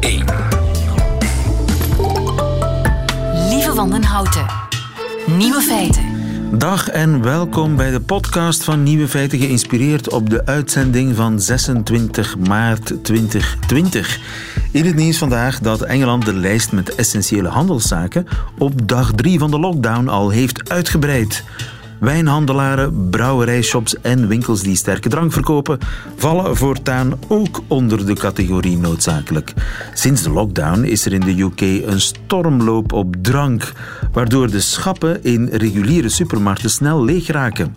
[0.00, 0.24] 1.
[3.48, 4.46] Lieve Wandenhouten.
[5.36, 6.04] Nieuwe feiten.
[6.58, 12.38] Dag en welkom bij de podcast van Nieuwe Feiten, geïnspireerd op de uitzending van 26
[12.38, 14.18] maart 2020.
[14.70, 18.26] In het nieuws vandaag dat Engeland de lijst met essentiële handelszaken
[18.58, 21.44] op dag 3 van de lockdown al heeft uitgebreid.
[22.00, 25.78] Wijnhandelaren, brouwerijshops en winkels die sterke drank verkopen
[26.16, 29.52] vallen voortaan ook onder de categorie noodzakelijk.
[29.94, 33.72] Sinds de lockdown is er in de UK een stormloop op drank,
[34.12, 37.74] waardoor de schappen in reguliere supermarkten snel leeg raken.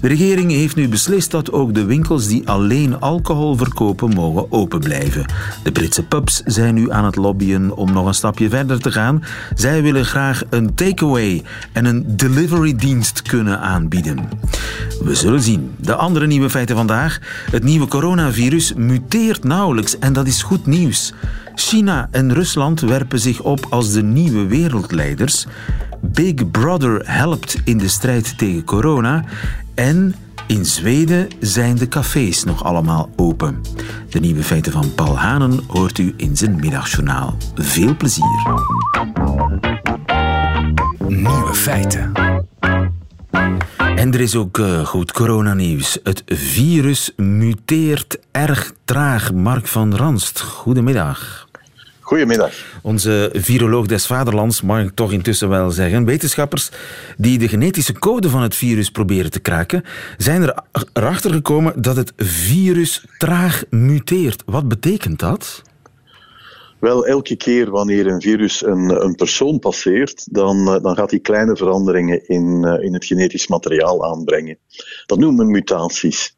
[0.00, 4.80] De regering heeft nu beslist dat ook de winkels die alleen alcohol verkopen mogen open
[4.80, 5.24] blijven.
[5.62, 9.24] De Britse pubs zijn nu aan het lobbyen om nog een stapje verder te gaan.
[9.54, 14.28] Zij willen graag een takeaway en een delivery dienst kunnen aanbieden.
[15.04, 15.74] We zullen zien.
[15.76, 17.18] De andere nieuwe feiten vandaag.
[17.50, 21.12] Het nieuwe coronavirus muteert nauwelijks en dat is goed nieuws.
[21.54, 25.46] China en Rusland werpen zich op als de nieuwe wereldleiders.
[26.00, 29.24] Big Brother helpt in de strijd tegen corona.
[29.74, 30.14] En
[30.46, 33.60] in Zweden zijn de cafés nog allemaal open.
[34.08, 37.36] De nieuwe feiten van Paul Hanen hoort u in zijn middagjournaal.
[37.54, 38.42] Veel plezier.
[41.08, 42.33] Nieuwe feiten.
[44.04, 45.98] En er is ook uh, goed coronanieuws.
[46.02, 49.32] Het virus muteert erg traag.
[49.32, 51.48] Mark van Ranst, goedemiddag.
[52.00, 52.52] Goedemiddag.
[52.82, 56.04] Onze viroloog des vaderlands, mag ik toch intussen wel zeggen.
[56.04, 56.70] Wetenschappers
[57.16, 59.84] die de genetische code van het virus proberen te kraken,
[60.16, 60.54] zijn er
[60.92, 64.42] erachter gekomen dat het virus traag muteert.
[64.46, 65.62] Wat betekent dat?
[66.78, 71.56] Wel, elke keer wanneer een virus een, een persoon passeert, dan, dan gaat hij kleine
[71.56, 74.58] veranderingen in, in het genetisch materiaal aanbrengen.
[75.06, 76.36] Dat noemen we mutaties.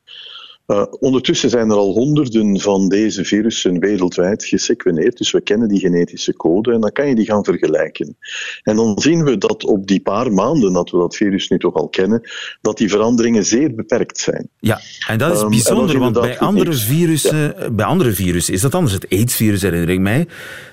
[0.67, 5.81] Uh, ondertussen zijn er al honderden van deze virussen wereldwijd gesequeneerd, dus we kennen die
[5.81, 8.17] genetische code en dan kan je die gaan vergelijken.
[8.63, 11.75] En dan zien we dat op die paar maanden dat we dat virus nu toch
[11.75, 12.21] al kennen,
[12.61, 14.49] dat die veranderingen zeer beperkt zijn.
[14.59, 17.71] Ja, en dat is um, bijzonder, want bij andere, virussen, ja.
[17.71, 18.95] bij andere virussen is dat anders.
[18.95, 20.27] Het AIDS-virus herinner ik mij,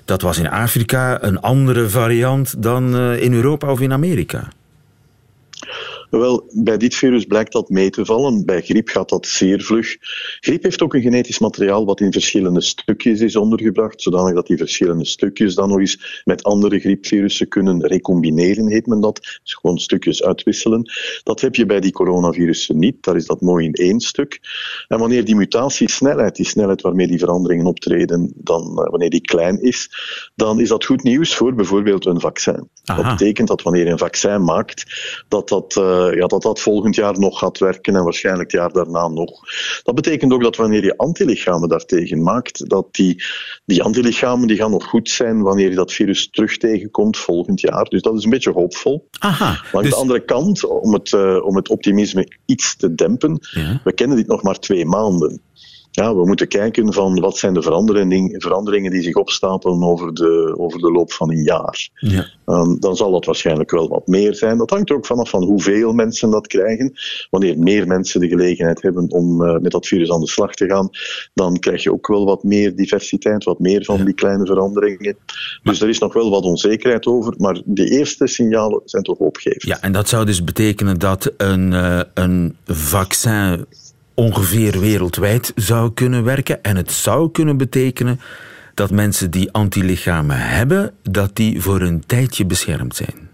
[0.05, 4.49] dat was in Afrika een andere variant dan uh, in Europa of in Amerika.
[6.19, 8.45] Wel, bij dit virus blijkt dat mee te vallen.
[8.45, 9.97] Bij griep gaat dat zeer vlug.
[10.39, 14.57] Griep heeft ook een genetisch materiaal wat in verschillende stukjes is ondergebracht, zodanig dat die
[14.57, 19.19] verschillende stukjes dan nog eens met andere griepvirussen kunnen recombineren, heet men dat.
[19.43, 20.91] Dus gewoon stukjes uitwisselen.
[21.23, 23.03] Dat heb je bij die coronavirussen niet.
[23.03, 24.39] Daar is dat mooi in één stuk.
[24.87, 29.89] En wanneer die mutatiesnelheid, die snelheid waarmee die veranderingen optreden, dan, wanneer die klein is,
[30.35, 32.69] dan is dat goed nieuws voor bijvoorbeeld een vaccin.
[32.83, 33.01] Aha.
[33.01, 34.83] Dat betekent dat wanneer je een vaccin maakt,
[35.27, 38.71] dat dat uh, ja, dat dat volgend jaar nog gaat werken en waarschijnlijk het jaar
[38.71, 39.39] daarna nog.
[39.83, 43.23] Dat betekent ook dat wanneer je antilichamen daartegen maakt, dat die,
[43.65, 47.83] die antilichamen die gaan nog goed zijn wanneer je dat virus terug tegenkomt volgend jaar.
[47.83, 49.07] Dus dat is een beetje hoopvol.
[49.19, 49.91] Aha, maar aan dus...
[49.91, 53.81] de andere kant, om het, uh, om het optimisme iets te dempen, ja.
[53.83, 55.41] we kennen dit nog maar twee maanden
[55.95, 60.55] ja, we moeten kijken van wat zijn de veranderingen, veranderingen die zich opstapelen over de,
[60.57, 61.89] over de loop van een jaar.
[61.93, 62.25] Ja.
[62.45, 64.57] Um, dan zal dat waarschijnlijk wel wat meer zijn.
[64.57, 66.93] Dat hangt er ook vanaf van hoeveel mensen dat krijgen.
[67.29, 70.65] Wanneer meer mensen de gelegenheid hebben om uh, met dat virus aan de slag te
[70.65, 70.89] gaan,
[71.33, 74.03] dan krijg je ook wel wat meer diversiteit, wat meer van Ja.
[74.03, 75.17] die kleine veranderingen.
[75.63, 79.63] Dus er is nog wel wat onzekerheid over, maar de eerste signalen zijn toch hoopgevend.
[79.63, 83.65] Ja, en dat zou dus betekenen dat een, uh, een vaccin
[84.13, 86.63] ongeveer wereldwijd zou kunnen werken.
[86.63, 88.19] En het zou kunnen betekenen
[88.73, 93.29] dat mensen die antilichamen hebben, dat die voor een tijdje beschermd zijn.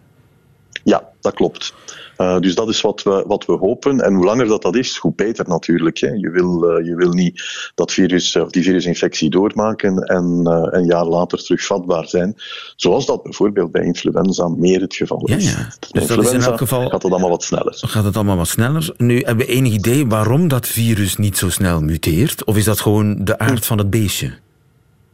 [0.84, 1.74] Ja, dat klopt.
[2.22, 4.00] Uh, dus dat is wat we, wat we hopen.
[4.00, 5.98] En hoe langer dat, dat is, hoe beter natuurlijk.
[5.98, 6.08] Hè.
[6.08, 7.44] Je, wil, uh, je wil niet
[7.76, 12.36] dat virus, of die virusinfectie doormaken en uh, een jaar later terug vatbaar zijn.
[12.76, 15.52] Zoals dat bijvoorbeeld bij influenza meer het geval is.
[15.52, 15.56] ja.
[15.56, 16.90] Bij Dus dat is in elk geval...
[16.90, 17.78] gaat het allemaal wat sneller.
[17.78, 18.94] Gaat het allemaal wat sneller?
[18.98, 22.44] Nu, hebben we enig idee waarom dat virus niet zo snel muteert?
[22.44, 24.34] Of is dat gewoon de aard van het beestje?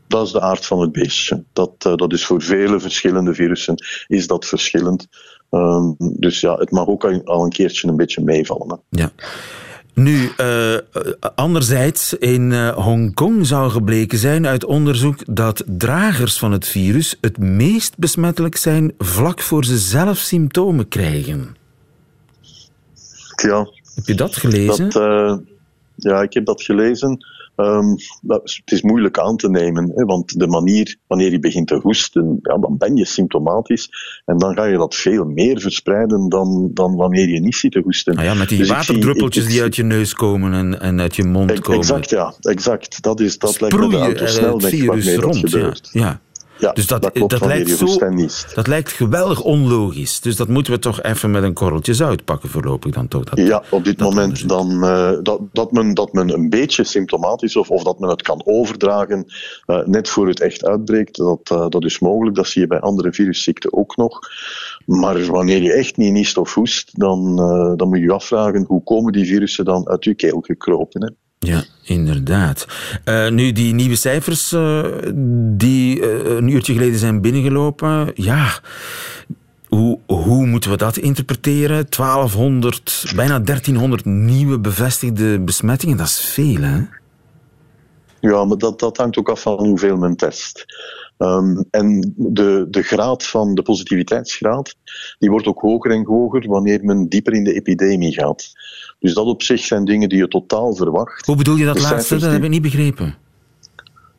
[0.08, 1.44] Dat is de aard van het beestje.
[1.54, 3.76] Dat, dat is voor vele verschillende virussen
[4.08, 5.08] is dat verschillend.
[5.56, 8.70] Um, dus ja, het mag ook al een keertje een beetje meevallen.
[8.70, 9.02] Hè.
[9.02, 9.12] Ja.
[9.94, 10.78] Nu, uh,
[11.36, 17.38] anderzijds, in uh, Hongkong zou gebleken zijn uit onderzoek dat dragers van het virus het
[17.38, 21.56] meest besmettelijk zijn vlak voor ze zelf symptomen krijgen.
[23.36, 23.68] Ja.
[23.96, 24.90] Heb je dat gelezen?
[24.90, 25.38] Dat, uh,
[25.96, 27.26] ja, ik heb dat gelezen.
[27.58, 27.96] Um,
[28.28, 32.40] het is moeilijk aan te nemen, hè, want de manier wanneer je begint te hoesten,
[32.42, 33.90] ja, dan ben je symptomatisch
[34.26, 37.80] en dan ga je dat veel meer verspreiden dan, dan wanneer je niet zit te
[37.84, 38.16] hoesten.
[38.16, 41.24] Ah ja, met die dus waterdruppeltjes die uit je neus komen en, en uit je
[41.24, 41.80] mond komen.
[41.80, 43.02] Exact, ja, exact.
[43.02, 45.90] Dat, is, dat lijkt me de autosnelweg waarmee dat gebeurt.
[45.92, 46.22] Ja, ja.
[46.58, 47.98] Ja, dus dat, dat, lijkt zo,
[48.56, 50.20] dat lijkt geweldig onlogisch.
[50.20, 53.24] Dus dat moeten we toch even met een korreltje zout pakken voorlopig dan toch?
[53.24, 57.56] Dat, ja, op dit moment dan, uh, dat, dat, men, dat men een beetje symptomatisch
[57.56, 59.26] of, of dat men het kan overdragen
[59.68, 62.36] uh, net voor het echt uitbreekt, dat, uh, dat is mogelijk.
[62.36, 64.20] Dat zie je bij andere virusziekten ook nog.
[64.86, 67.36] Maar wanneer je echt niet niest of hoest, dan,
[67.78, 71.02] dan moet je je afvragen hoe komen die virussen dan uit je keel gekropen.
[71.02, 71.25] Hè?
[71.40, 72.68] Ja, inderdaad.
[73.06, 74.86] Uh, nu, die nieuwe cijfers uh,
[75.58, 78.60] die uh, een uurtje geleden zijn binnengelopen, ja,
[79.68, 81.86] hoe, hoe moeten we dat interpreteren?
[81.90, 86.82] 1200, bijna 1300 nieuwe bevestigde besmettingen, dat is veel, hè?
[88.20, 90.66] Ja, maar dat, dat hangt ook af van hoeveel men test.
[91.18, 94.76] Um, en de, de graad van de positiviteitsgraad,
[95.20, 98.52] die wordt ook hoger en hoger wanneer men dieper in de epidemie gaat.
[99.06, 101.26] Dus dat op zich zijn dingen die je totaal verwacht.
[101.26, 102.18] Hoe bedoel je dat laatste?
[102.18, 103.16] Dat heb ik niet begrepen.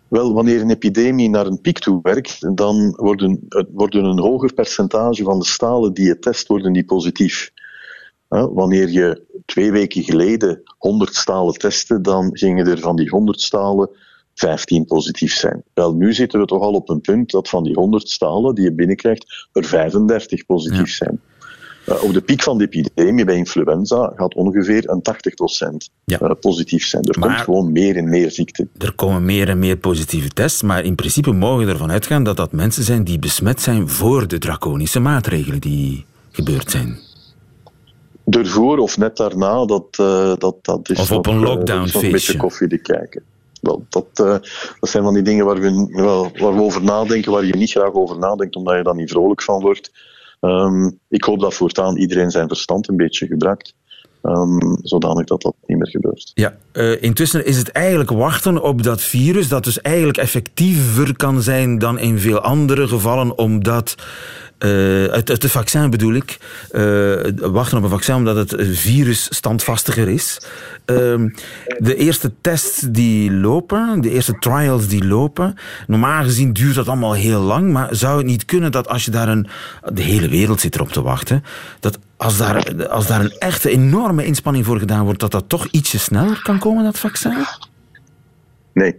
[0.09, 5.23] Wel, wanneer een epidemie naar een piek toe werkt, dan worden, worden een hoger percentage
[5.23, 7.51] van de stalen die je test, worden die positief.
[8.29, 13.91] Wanneer je twee weken geleden 100 stalen testte, dan gingen er van die 100 stalen
[14.35, 15.63] 15 positief zijn.
[15.75, 18.65] Wel, nu zitten we toch al op een punt dat van die 100 stalen die
[18.65, 21.21] je binnenkrijgt, er 35 positief zijn.
[21.89, 25.03] Uh, op de piek van de epidemie bij influenza gaat ongeveer een
[25.89, 26.21] 80% ja.
[26.23, 27.05] uh, positief zijn.
[27.05, 28.69] Er komt gewoon meer en meer ziekte.
[28.79, 32.37] Er komen meer en meer positieve tests, maar in principe mogen we ervan uitgaan dat
[32.37, 36.99] dat mensen zijn die besmet zijn voor de draconische maatregelen die gebeurd zijn.
[38.31, 42.37] Ervoor of net daarna, dat, uh, dat, dat is of op een lockdown een beetje
[42.37, 43.23] koffie te kijken.
[43.61, 44.47] Wel, dat, dat
[44.81, 47.93] zijn van die dingen waar we, wel, waar we over nadenken, waar je niet graag
[47.93, 49.91] over nadenkt, omdat je daar niet vrolijk van wordt.
[50.41, 53.75] Um, ik hoop dat voortaan iedereen zijn verstand een beetje gebruikt.
[54.23, 56.31] Um, zodanig dat dat niet meer gebeurt.
[56.35, 61.43] Ja, uh, intussen is het eigenlijk wachten op dat virus, dat dus eigenlijk effectiever kan
[61.43, 63.95] zijn dan in veel andere gevallen, omdat
[64.59, 66.39] uh, het, het, vaccin bedoel ik.
[66.73, 70.41] Uh, wachten op een vaccin omdat het virus standvastiger is.
[70.87, 70.97] Uh,
[71.79, 75.55] de eerste tests die lopen, de eerste trials die lopen,
[75.87, 79.11] normaal gezien duurt dat allemaal heel lang, maar zou het niet kunnen dat als je
[79.11, 79.49] daar een...
[79.93, 81.45] De hele wereld zit erop te wachten.
[81.81, 85.67] Dat als daar, als daar een echte enorme inspanning voor gedaan wordt, dat dat toch
[85.71, 87.47] ietsje sneller kan komen, dat vaccin?
[88.77, 88.95] Nee.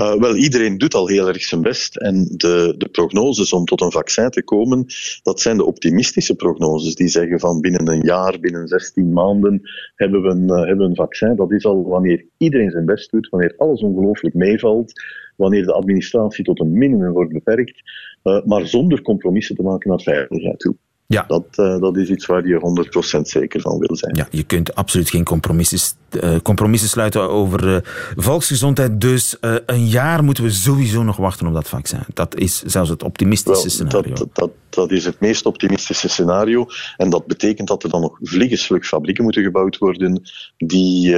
[0.00, 1.96] Uh, wel, iedereen doet al heel erg zijn best.
[1.96, 4.86] En de, de prognoses om tot een vaccin te komen,
[5.22, 6.94] dat zijn de optimistische prognoses.
[6.94, 9.60] Die zeggen van binnen een jaar, binnen 16 maanden
[9.94, 11.36] hebben we een, uh, hebben een vaccin.
[11.36, 14.92] Dat is al wanneer iedereen zijn best doet, wanneer alles ongelooflijk meevalt,
[15.36, 17.82] wanneer de administratie tot een minimum wordt beperkt,
[18.24, 20.76] uh, maar zonder compromissen te maken naar veiligheid toe.
[21.08, 21.24] Ja.
[21.28, 24.14] Dat, uh, dat is iets waar je 100% zeker van wil zijn.
[24.14, 27.76] Ja, je kunt absoluut geen compromissen, uh, compromissen sluiten over uh,
[28.16, 29.00] volksgezondheid.
[29.00, 29.36] Dus
[29.66, 32.00] een jaar moeten we sowieso nog wachten op dat vaccin.
[32.14, 34.14] Dat is zelfs het optimistische Wel, scenario.
[34.14, 36.66] Dat, dat, dat, is het meest optimistische scenario.
[36.96, 40.22] En dat betekent dat er dan nog vliegensvlug fabrieken moeten gebouwd worden
[40.56, 41.16] die,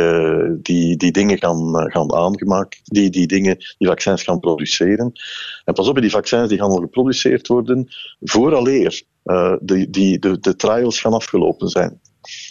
[0.62, 5.12] die, die dingen gaan, gaan aangemaakt, die, die dingen, die vaccins gaan produceren.
[5.64, 7.88] En pas op, die vaccins die gaan al geproduceerd worden
[8.20, 12.00] vooraleer uh, die, die, de, de trials gaan afgelopen zijn.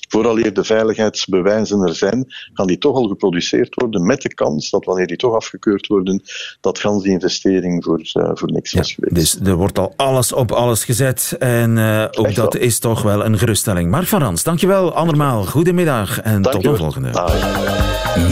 [0.09, 4.85] Vooraleer de veiligheidsbewijzen er zijn, gaan die toch al geproduceerd worden met de kans dat
[4.85, 6.21] wanneer die toch afgekeurd worden,
[6.61, 9.15] dat gans die investering voor, uh, voor niks was geweest.
[9.15, 13.25] Dus er wordt al alles op alles gezet en uh, ook dat is toch wel
[13.25, 13.91] een geruststelling.
[13.91, 15.45] Mark van Rans, dankjewel andermaal.
[15.45, 17.11] Goedemiddag en tot de volgende.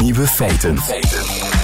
[0.01, 0.77] Nieuwe feiten.
[0.77, 1.54] feiten.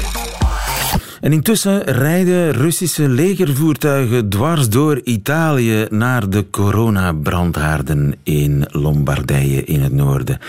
[1.22, 9.94] En intussen rijden Russische legervoertuigen dwars door Italië naar de coronabrandhaarden in Lombardije in het
[9.94, 10.40] noorden.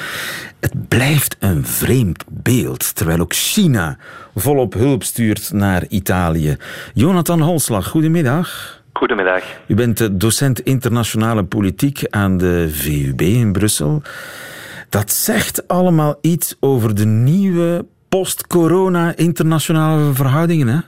[0.60, 3.98] Het blijft een vreemd beeld, terwijl ook China
[4.34, 6.56] volop hulp stuurt naar Italië.
[6.94, 8.80] Jonathan Holslag, goedemiddag.
[8.92, 9.42] Goedemiddag.
[9.66, 14.02] U bent docent internationale politiek aan de VUB in Brussel.
[14.88, 20.80] Dat zegt allemaal iets over de nieuwe post-corona internationale verhoudingen, hè?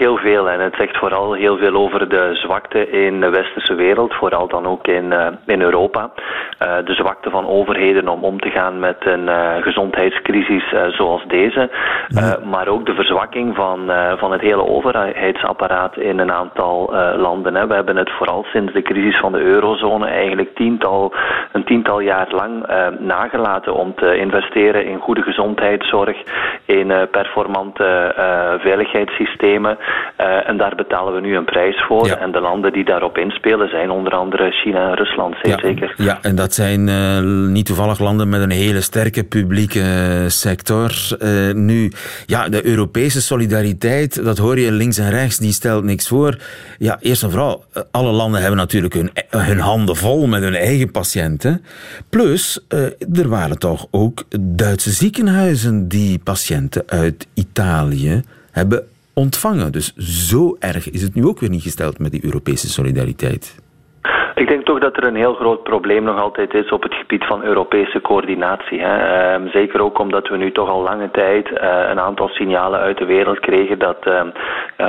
[0.00, 4.14] Heel veel en het zegt vooral heel veel over de zwakte in de westerse wereld,
[4.14, 5.14] vooral dan ook in,
[5.46, 6.10] in Europa.
[6.58, 9.28] de zwakte van overheden om om te gaan met een
[9.62, 11.70] gezondheidscrisis zoals deze,
[12.44, 17.54] maar ook de verzwakking van, van het hele overheidsapparaat in een aantal landen.
[17.54, 17.66] Hè.
[17.66, 21.14] We hebben het vooral sinds de crisis van de eurozone eigenlijk tiental,
[21.52, 22.66] een tiental jaar lang
[22.98, 26.16] nagelaten om te investeren in goede gezondheidszorg,
[26.64, 28.14] in performante
[28.60, 29.78] veiligheidssystemen.
[30.20, 32.08] Uh, en daar betalen we nu een prijs voor.
[32.08, 35.94] En de landen die daarop inspelen zijn onder andere China en Rusland, ja, zeker.
[35.96, 40.92] Ja, en dat zijn uh, niet toevallig landen met een hele sterke publieke eh, sector.
[41.18, 41.92] Uh, nu,
[42.26, 46.36] ja, de Europese solidariteit, dat hoor je links en rechts, die stelt niks voor.
[46.78, 50.90] Ja, eerst en vooral, alle landen hebben natuurlijk hun, hun handen vol met hun eigen
[50.90, 51.64] patiënten.
[52.10, 52.66] Plus,
[53.12, 58.84] er waren toch ook Duitse ziekenhuizen die patiënten uit Italië hebben
[59.20, 59.72] ontvangen.
[59.72, 63.54] Dus zo erg is het nu ook weer niet gesteld met die Europese solidariteit.
[64.40, 67.24] Ik denk toch dat er een heel groot probleem nog altijd is op het gebied
[67.24, 68.80] van Europese coördinatie.
[68.80, 68.96] Hè.
[68.96, 71.58] Ehm, zeker ook omdat we nu toch al lange tijd uh,
[71.90, 74.22] een aantal signalen uit de wereld kregen dat uh,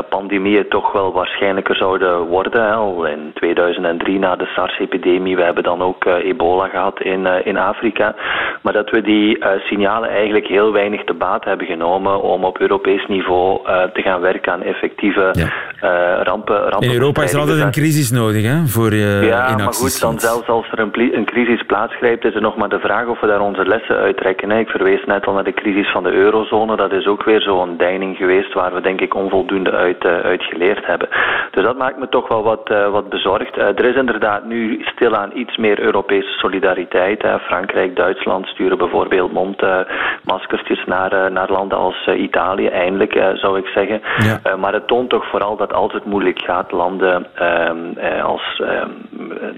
[0.09, 2.63] pandemieën toch wel waarschijnlijker zouden worden.
[2.63, 2.73] Hè.
[2.73, 7.57] Al in 2003 na de SARS-epidemie, we hebben dan ook uh, ebola gehad in, in
[7.57, 8.15] Afrika.
[8.61, 13.07] Maar dat we die signalen eigenlijk heel weinig te baat hebben genomen om op Europees
[13.07, 13.59] niveau
[13.93, 16.23] te gaan werken aan effectieve ja.
[16.23, 16.87] rampen, rampen.
[16.87, 20.01] In Europa is er altijd een crisis nodig hè, voor je ja, ja, maar goed,
[20.01, 23.19] dan zelfs als er een, een, crisis plaatsgrijpt, is er nog maar de vraag of
[23.19, 24.49] we daar onze lessen uittrekken.
[24.49, 24.59] Hè.
[24.59, 26.75] Ik verwees net al naar de crisis van de eurozone.
[26.75, 30.43] Dat is ook weer zo'n deining geweest waar we denk ik onvoldoende uit, uh, uit
[30.43, 31.09] geleerd hebben.
[31.51, 33.57] Dus dat maakt me toch wel wat, uh, wat bezorgd.
[33.57, 37.21] Uh, er is inderdaad nu stilaan iets meer Europese solidariteit.
[37.21, 37.39] Hè.
[37.39, 44.01] Frankrijk, Duitsland sturen bijvoorbeeld mondmaskertjes naar, naar landen als Italië, eindelijk zou ik zeggen.
[44.17, 44.55] Ja.
[44.55, 48.89] maar het toont toch vooral dat als het moeilijk gaat, landen ehm, als ehm,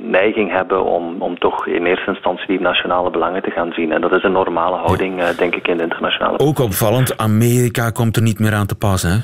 [0.01, 3.91] neiging hebben om, om toch in eerste instantie die nationale belangen te gaan zien.
[3.91, 5.27] En dat is een normale houding, ja.
[5.27, 8.75] Eh, denk ik, in de internationale Ook opvallend, Amerika komt er niet meer aan te
[8.75, 9.17] passen, hè?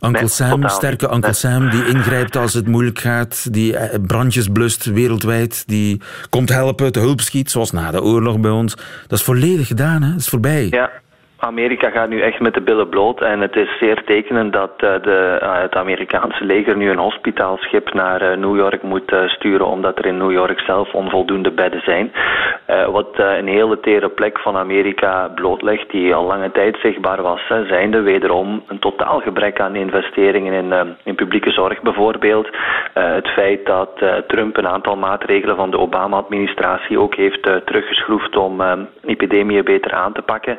[0.00, 4.48] Uncle nee, Sam, sterke Uncle Sam, die ingrijpt als het moeilijk gaat, die eh, brandjes
[4.48, 6.00] blust wereldwijd, die
[6.30, 8.74] komt helpen, te hulp schiet, zoals na de oorlog bij ons.
[9.06, 10.10] Dat is volledig gedaan, hè?
[10.10, 10.66] dat is voorbij.
[10.70, 10.90] Ja,
[11.38, 14.94] Amerika gaat nu echt met de billen bloot en het is zeer tekenend dat uh,
[15.02, 19.98] de, uh, het Amerikaanse leger nu een hospitaalschip naar uh, New York moet sturen omdat
[19.98, 22.12] er in New York zelf onvoldoende bedden zijn.
[22.90, 28.00] wat een hele tere plek van Amerika blootlegt die al lange tijd zichtbaar was, zijnde
[28.00, 32.48] wederom een totaal gebrek aan investeringen in, in publieke zorg bijvoorbeeld.
[32.92, 33.90] het feit dat
[34.26, 38.62] Trump een aantal maatregelen van de Obama-administratie ook heeft teruggeschroefd om
[39.04, 40.58] epidemieën beter aan te pakken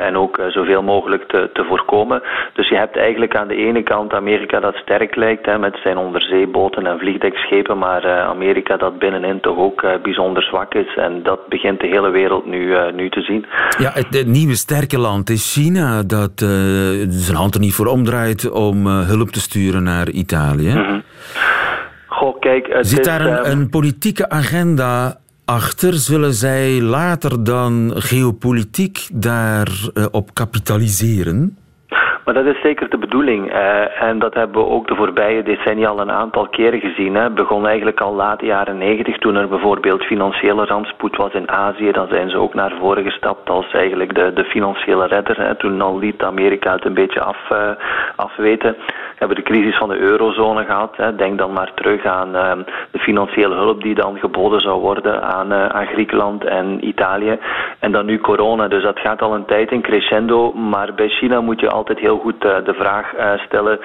[0.00, 2.22] en ook eh, zoveel mogelijk te, te voorkomen.
[2.52, 5.96] Dus je hebt eigenlijk aan de ene kant Amerika dat sterk lijkt hè, met zijn
[5.96, 10.96] onderzeeboten en vliegdekschepen, maar uh, Amerika dat binnenin toch ook bijzonder zwak is.
[10.96, 13.46] En dat begint de hele wereld nu, nu te zien.
[13.78, 16.38] Ja, het, het, nieuwe sterke land is China, dat
[17.08, 20.72] zijn hand er niet voor omdraait om hulp te sturen naar Italië.
[20.72, 21.02] Mm -hmm.
[22.06, 25.18] Goh, kijk, Zit daar een, ehm, een politieke agenda
[25.50, 25.92] achter?
[25.92, 31.56] Zullen zij later dan geopolitiek daarop op kapitaliseren?
[32.24, 33.52] Maar dat is zeker de bedoeling.
[33.52, 37.14] Uh, en dat hebben we ook de voorbije decennia al een aantal keren gezien.
[37.14, 41.90] Het begon eigenlijk al laat jaren negentig, toen er bijvoorbeeld financiële rampspoed was in Azië.
[41.92, 45.36] Dan zijn ze ook naar voren gestapt als eigenlijk de, de financiële redder.
[45.36, 45.54] Hè.
[45.54, 47.70] Toen al liet Amerika het een beetje af, uh,
[48.16, 48.76] afweten.
[49.20, 50.96] Hebben de crisis van de eurozone gehad.
[50.96, 51.16] Hè.
[51.16, 52.52] Denk dan maar terug aan uh,
[52.90, 57.38] de financiële hulp die dan geboden zou worden aan, aan Griekenland en Italië.
[57.78, 58.68] En dan nu corona.
[58.68, 60.52] Dus dat gaat al een tijd in crescendo.
[60.52, 63.78] Maar bij China moet je altijd heel goed uh, de vraag uh, stellen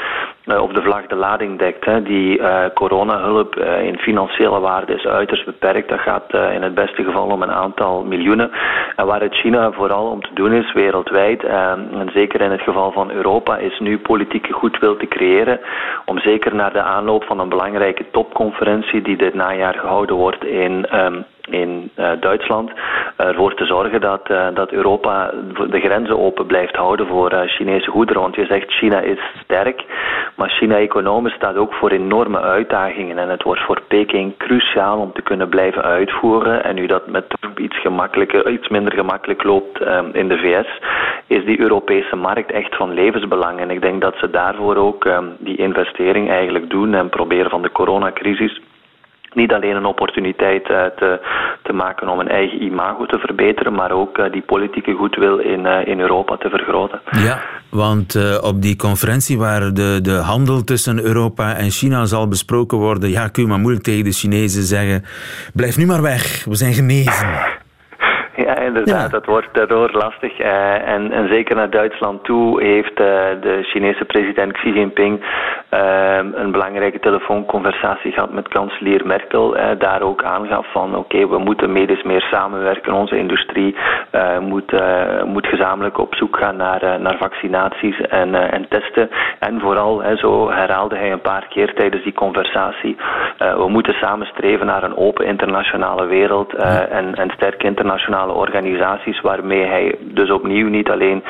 [0.48, 1.86] of de vlag de lading dekt.
[1.86, 2.02] Hè.
[2.02, 2.42] Die
[2.74, 5.90] coronahulp in financiële waarde is uiterst beperkt.
[5.90, 8.52] Dat gaat in het beste geval om een aantal miljoenen.
[8.96, 12.92] En waar het China vooral om te doen is wereldwijd, en zeker in het geval
[12.92, 15.60] van Europa, is nu politieke goedwil te creëren
[16.06, 21.00] om zeker naar de aanloop van een belangrijke topconferentie die dit najaar gehouden wordt in
[21.00, 22.72] um, in uh, Duitsland
[23.16, 25.32] ervoor te zorgen dat, uh, dat Europa
[25.70, 28.22] de grenzen open blijft houden voor uh, Chinese goederen.
[28.22, 29.84] Want je zegt China is sterk,
[30.36, 35.12] maar China economisch staat ook voor enorme uitdagingen en het wordt voor Peking cruciaal om
[35.14, 36.64] te kunnen blijven uitvoeren.
[36.64, 37.26] En nu dat met
[37.58, 40.80] iets, gemakkelijker, iets minder gemakkelijk loopt um, in de VS,
[41.28, 43.60] is die Europese markt echt van levensbelang.
[43.60, 47.62] En ik denk dat ze daarvoor ook um, die investering eigenlijk doen en proberen van
[47.62, 48.62] de coronacrisis
[49.36, 51.20] niet alleen een opportuniteit uh, te,
[51.64, 55.66] te maken om een eigen imago te verbeteren, maar ook uh, die politieke goedwil in,
[55.66, 57.02] uh, in Europa te vergroten.
[57.12, 57.40] Ja,
[57.70, 62.78] want uh, op die conferentie waar de, de handel tussen Europa en China zal besproken
[62.78, 65.04] worden, ja, kun je maar moeilijk tegen de Chinezen zeggen,
[65.54, 67.54] blijf nu maar weg, we zijn genezen.
[68.66, 69.12] Ja, inderdaad.
[69.12, 70.40] Dat, wordt, wordt lastig.
[70.40, 73.08] Uh, en, en zeker naar Duitsland toe heeft uh,
[73.42, 75.20] de Chinese president Xi Jinping
[75.74, 79.56] uh, een belangrijke telefoonconversatie gehad met kanselier Merkel.
[79.78, 82.94] daar ook aangaf van oké, okay, we moeten medisch meer samenwerken.
[82.94, 83.76] Onze industrie
[84.40, 84.74] moet,
[85.26, 89.10] moet gezamenlijk op zoek gaan naar, naar vaccinaties en, en testen.
[89.40, 92.98] En vooral, zo herhaalde hij een paar keer tijdens die conversatie,
[93.38, 98.55] we moeten samen streven naar een open internationale wereld en, en sterke internationale organisaties
[99.22, 101.24] waarmee hij dus opnieuw niet alleen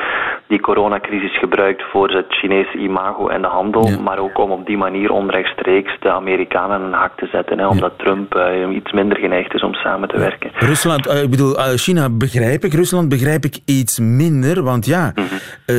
[0.48, 4.76] die coronacrisis gebruikt voor het Chinese imago en de handel, maar ook om op die
[4.76, 9.54] manier onrechtstreeks de Amerikanen een hak te zetten, hè, omdat Trump uh, iets minder geneigd
[9.54, 10.50] is om samen te werken.
[10.54, 15.12] Rusland, uh, ik bedoel, uh, China begrijp ik, Rusland begrijp ik iets minder, want ja,
[15.14, 15.74] mm -hmm.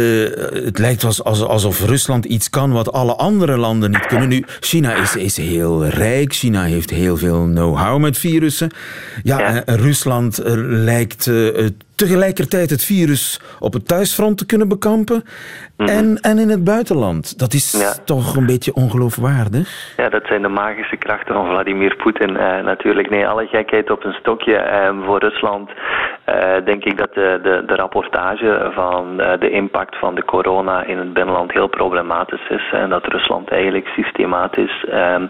[0.65, 4.29] het lijkt als, als, alsof Rusland iets kan wat alle andere landen niet kunnen.
[4.29, 8.71] Nu, China is, is heel rijk, China heeft heel veel know-how met virussen.
[9.23, 9.61] Ja, ja.
[9.65, 11.27] Rusland lijkt
[11.95, 15.23] tegelijkertijd het virus op het thuisfront te kunnen bekampen
[15.77, 15.97] mm -hmm.
[15.97, 17.39] en, en in het buitenland.
[17.39, 18.03] Dat is ja.
[18.05, 19.93] toch een beetje ongeloofwaardig.
[19.97, 22.29] Ja, dat zijn de magische krachten van Vladimir Poetin.
[22.29, 24.53] Uh, natuurlijk, nee, alle gekheid op een stokje.
[24.53, 30.15] Uh, voor Rusland uh, denk ik dat de, de, de rapportage van de impact van
[30.15, 32.71] de corona in het binnenland heel problematisch is.
[32.71, 35.27] En dat Rusland eigenlijk systematisch ehm,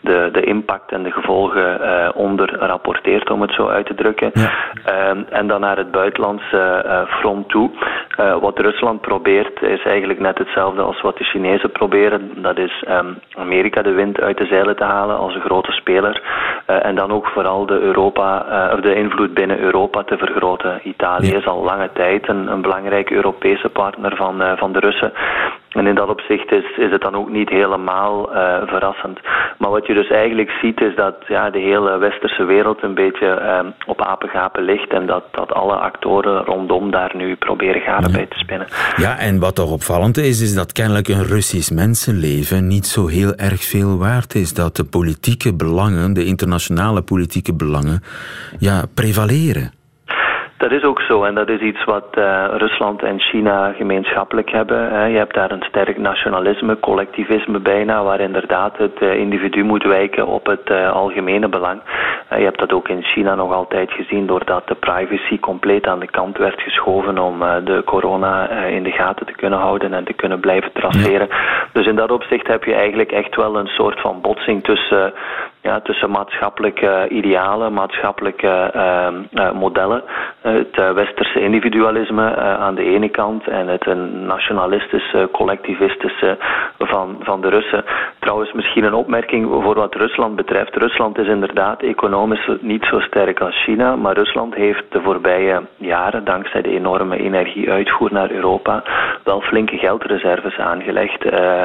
[0.00, 4.30] de, de impact en de gevolgen onderrapporteert, om het zo uit te drukken.
[4.32, 4.50] Ja.
[4.84, 7.70] Ehm, en dan naar het buitenlandse front toe.
[8.40, 12.42] wat Rusland probeert is eigenlijk net hetzelfde als wat de Chinezen proberen.
[12.42, 16.22] Dat is um, Amerika de wind uit de zeilen te halen als een grote speler.
[16.70, 20.80] Uh, en dan ook vooral de, Europa, uh, of de invloed binnen Europa te vergroten.
[20.82, 25.12] Italië is al lange tijd een, een belangrijke Europese partner van, uh, van de Russen.
[25.78, 29.18] En in dat opzicht is, is het dan ook niet helemaal uh, verrassend.
[29.58, 33.40] Maar wat je dus eigenlijk ziet is dat ja, de hele westerse wereld een beetje
[33.42, 38.16] uh, op apengapen ligt en dat, dat alle actoren rondom daar nu proberen garen ja.
[38.16, 38.66] bij te spinnen.
[38.96, 43.34] Ja, en wat toch opvallend is, is dat kennelijk een Russisch mensenleven niet zo heel
[43.34, 44.54] erg veel waard is.
[44.54, 48.02] Dat de politieke belangen, de internationale politieke belangen,
[48.58, 49.77] ja, prevaleren.
[50.58, 54.92] Dat is ook zo en dat is iets wat uh, Rusland en China gemeenschappelijk hebben.
[54.92, 55.04] Hè.
[55.04, 60.26] Je hebt daar een sterk nationalisme, collectivisme bijna, waar inderdaad het uh, individu moet wijken
[60.26, 61.80] op het uh, algemene belang.
[62.30, 66.10] je hebt dat ook in China nog altijd gezien, doordat de privacy compleet aan de
[66.10, 70.40] kant werd geschoven om de corona in de gaten te kunnen houden en te kunnen
[70.40, 71.28] blijven traceren.
[71.28, 71.36] Ja.
[71.72, 75.12] Dus in dat opzicht heb je eigenlijk echt wel een soort van botsing tussen
[75.62, 80.02] ja, tussen maatschappelijke idealen, maatschappelijke uh, uh, modellen.
[80.40, 83.86] Het uh, westerse individualisme aan de ene kant en het
[84.26, 86.36] nationalistische, collectivistische
[86.78, 87.84] van, van de Russen.
[88.18, 90.76] Trouwens, misschien een opmerking voor wat Rusland betreft.
[90.76, 96.24] Rusland is inderdaad economisch niet zo sterk als China, maar Rusland heeft de voorbije jaren,
[96.24, 98.82] dankzij de enorme energieuitvoer naar Europa,
[99.24, 101.22] wel flinke geldreserves aangelegd.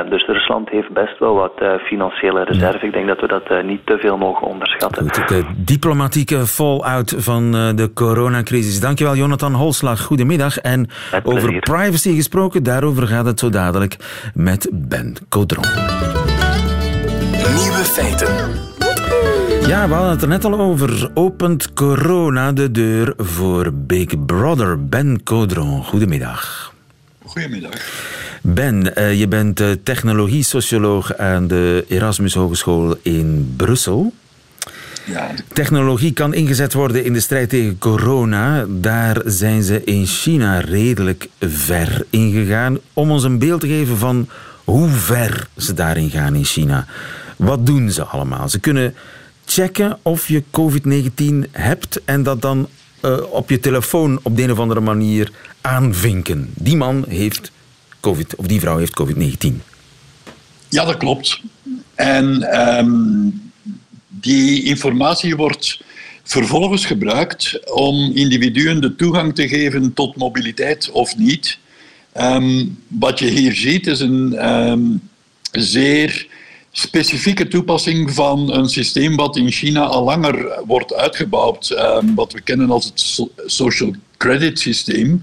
[0.09, 2.85] dus Rusland heeft best wel wat financiële reserve.
[2.85, 5.13] Ik denk dat we dat niet te veel mogen onderschatten.
[5.13, 8.79] Goed, de diplomatieke fallout van de coronacrisis.
[8.79, 10.01] Dankjewel, Jonathan Holslag.
[10.01, 10.57] Goedemiddag.
[10.57, 10.89] En
[11.23, 13.97] over privacy gesproken, daarover gaat het zo dadelijk
[14.33, 15.65] met Ben Codron.
[17.31, 18.27] Nieuwe feiten.
[19.67, 21.11] Ja, we hadden het er net al over.
[21.13, 24.87] Opent corona de deur voor Big Brother?
[24.87, 26.73] Ben Codron, goedemiddag.
[27.25, 27.73] Goedemiddag.
[28.45, 34.13] Ben, uh, je bent uh, technologie-socioloog aan de Erasmus Hogeschool in Brussel.
[35.05, 35.31] Ja.
[35.53, 38.65] Technologie kan ingezet worden in de strijd tegen corona.
[38.69, 42.77] Daar zijn ze in China redelijk ver in gegaan.
[42.93, 44.27] Om ons een beeld te geven van
[44.63, 46.85] hoe ver ze daarin gaan in China.
[47.37, 48.49] Wat doen ze allemaal?
[48.49, 48.95] Ze kunnen
[49.45, 52.67] checken of je COVID-19 hebt en dat dan
[53.05, 56.49] uh, op je telefoon op de een of andere manier aanvinken.
[56.53, 57.51] Die man heeft
[58.03, 59.63] COVID, of die vrouw heeft COVID-19.
[60.69, 61.41] Ja, dat klopt.
[61.95, 62.25] En
[62.59, 63.51] um,
[64.07, 65.81] die informatie wordt
[66.23, 71.57] vervolgens gebruikt om individuen de toegang te geven tot mobiliteit of niet.
[72.17, 75.09] Um, wat je hier ziet is een um,
[75.51, 76.27] zeer
[76.71, 81.75] specifieke toepassing van een systeem wat in China al langer wordt uitgebouwd,
[82.15, 85.21] wat we kennen als het social credit systeem.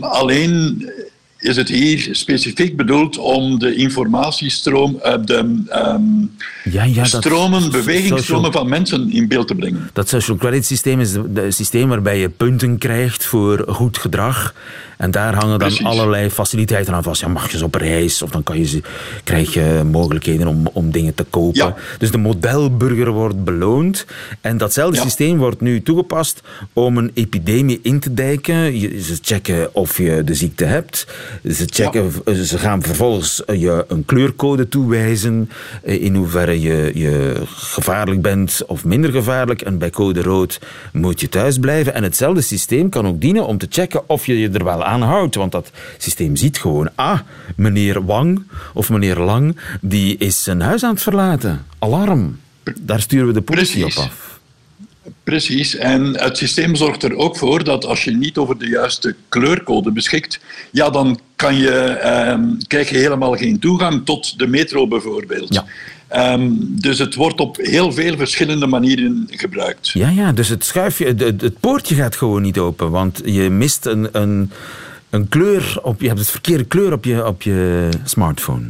[0.00, 0.90] alleen
[1.46, 6.30] is het hier specifiek bedoeld om de informatiestroom, de um,
[6.64, 9.90] ja, ja, stromen, bewegingsstromen van mensen in beeld te brengen.
[9.92, 14.54] Dat social credit systeem is het systeem waarbij je punten krijgt voor goed gedrag.
[14.96, 17.20] En daar hangen dan allerlei faciliteiten aan vast.
[17.20, 18.80] Ja, mag je eens op reis of dan kan je,
[19.24, 21.74] krijg je mogelijkheden om, om dingen te kopen.
[21.98, 24.06] Dus de modelburger wordt beloond.
[24.40, 26.40] En datzelfde systeem wordt nu toegepast
[26.72, 28.80] om een epidemie in te dijken.
[29.02, 31.06] ze checken of je de ziekte hebt.
[31.44, 32.12] Ze, checken,
[32.44, 35.50] ze gaan vervolgens je een kleurcode toewijzen
[35.82, 39.62] eh, in hoeverre je, je gevaarlijk bent of minder gevaarlijk.
[39.62, 40.60] En bij code rood
[40.92, 41.94] moet je thuis blijven.
[41.94, 45.02] En hetzelfde systeem kan ook dienen om te checken of je je er wel aan
[45.02, 45.34] houdt.
[45.34, 47.20] Want dat systeem ziet gewoon, ah,
[47.56, 48.42] meneer Wang
[48.74, 51.66] of meneer Lang, die is zijn huis aan het verlaten.
[51.78, 52.38] Alarm.
[52.80, 54.34] Daar sturen we de politie op af.
[55.24, 59.14] Precies, en het systeem zorgt er ook voor dat als je niet over de juiste
[59.28, 64.88] kleurcode beschikt, ja, dan kan je, eh, krijg je helemaal geen toegang tot de metro
[64.88, 65.54] bijvoorbeeld.
[65.54, 65.64] Ja.
[66.08, 69.88] Ehm, dus het wordt op heel veel verschillende manieren gebruikt.
[69.88, 73.86] Ja, ja dus het schuifje, het, het poortje gaat gewoon niet open, want je mist
[73.86, 74.50] een, een,
[75.10, 78.68] een kleur, op, je hebt het verkeerde kleur op je, op je smartphone.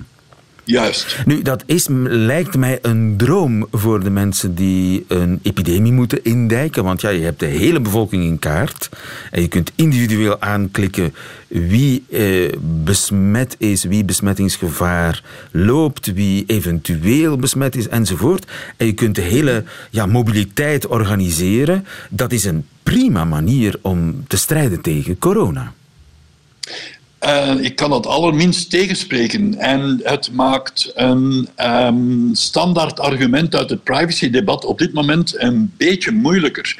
[0.66, 1.18] Juist.
[1.24, 6.84] Nu, dat is, lijkt mij een droom voor de mensen die een epidemie moeten indijken.
[6.84, 8.88] Want ja, je hebt de hele bevolking in kaart.
[9.30, 11.14] En je kunt individueel aanklikken
[11.48, 18.50] wie eh, besmet is, wie besmettingsgevaar loopt, wie eventueel besmet is enzovoort.
[18.76, 21.86] En je kunt de hele ja, mobiliteit organiseren.
[22.10, 25.72] Dat is een prima manier om te strijden tegen corona.
[27.24, 29.58] Uh, ik kan dat allerminst tegenspreken.
[29.58, 36.10] En het maakt een um, standaard argument uit het privacy-debat op dit moment een beetje
[36.10, 36.78] moeilijker.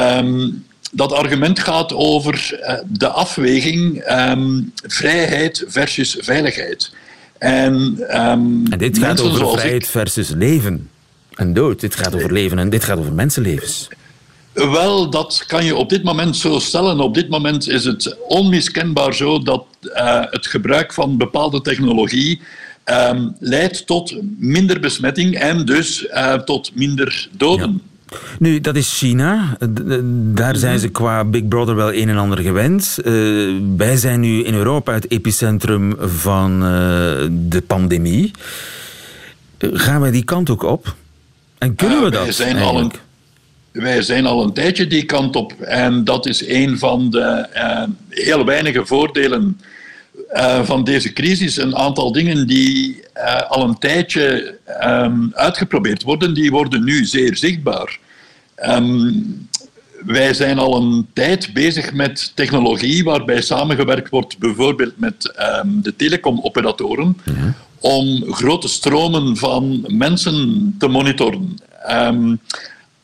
[0.00, 6.92] Um, dat argument gaat over uh, de afweging um, vrijheid versus veiligheid.
[7.38, 9.88] En, en dit gaat over vrijheid ik...
[9.88, 10.90] versus leven
[11.34, 11.80] en dood.
[11.80, 13.88] Dit gaat over leven en dit gaat over mensenlevens.
[14.56, 17.00] Wel, dat kan je op dit moment zo stellen.
[17.00, 22.40] Op dit moment is het onmiskenbaar zo dat uh, het gebruik van bepaalde technologie
[22.84, 27.82] um, leidt tot minder besmetting en dus uh, tot minder doden.
[28.06, 28.16] Ja.
[28.38, 29.56] Nu, dat is China.
[30.34, 32.98] Daar zijn ze qua Big Brother wel een en ander gewend.
[33.04, 36.60] Uh, wij zijn nu in Europa het epicentrum van
[37.30, 38.30] de pandemie.
[39.58, 40.94] gaan wij die kant ook op?
[41.58, 42.22] En kunnen we dat?
[42.22, 42.94] Wij zijn eigenlijk?
[42.94, 43.05] al een
[43.76, 45.52] wij zijn al een tijdje die kant op.
[45.60, 49.60] En dat is een van de uh, heel weinige voordelen
[50.32, 51.56] uh, van deze crisis.
[51.56, 57.36] Een aantal dingen die uh, al een tijdje um, uitgeprobeerd worden, die worden nu zeer
[57.36, 57.98] zichtbaar.
[58.68, 59.48] Um,
[60.04, 65.34] wij zijn al een tijd bezig met technologie waarbij samengewerkt wordt, bijvoorbeeld met
[65.64, 67.54] um, de telecomoperatoren, ja.
[67.80, 71.58] om grote stromen van mensen te monitoren.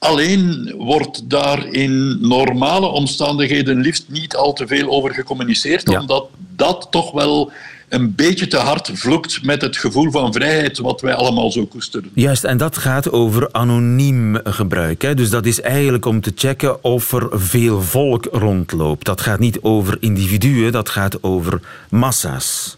[0.03, 6.87] Alleen wordt daar in normale omstandigheden liefst niet al te veel over gecommuniceerd, omdat dat
[6.91, 7.53] toch wel
[7.89, 12.11] een beetje te hard vloekt met het gevoel van vrijheid wat wij allemaal zo koesteren.
[12.15, 15.03] Juist, en dat gaat over anoniem gebruik.
[15.03, 15.15] Hè?
[15.15, 19.05] Dus dat is eigenlijk om te checken of er veel volk rondloopt.
[19.05, 22.77] Dat gaat niet over individuen, dat gaat over massa's.